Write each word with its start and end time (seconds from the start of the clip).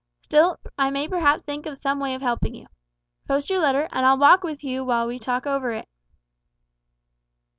Still, 0.23 0.57
I 0.79 0.89
may 0.89 1.07
perhaps 1.07 1.43
think 1.43 1.67
of 1.67 1.77
some 1.77 1.99
way 1.99 2.15
of 2.15 2.23
helping 2.23 2.55
you. 2.55 2.65
Post 3.27 3.51
your 3.51 3.59
letter, 3.59 3.87
and 3.91 4.03
I'll 4.03 4.17
walk 4.17 4.43
with 4.43 4.63
you 4.63 4.83
while 4.83 5.05
we 5.05 5.19
talk 5.19 5.45
over 5.45 5.73
it." 5.73 5.87